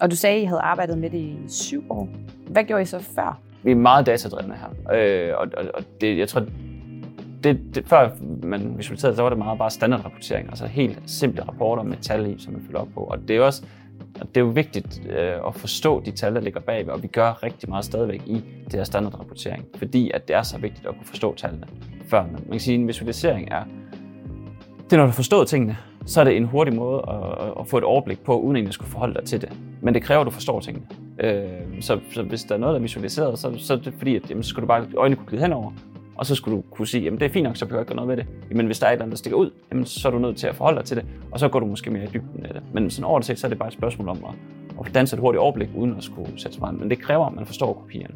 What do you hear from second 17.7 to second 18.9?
stadigvæk i det her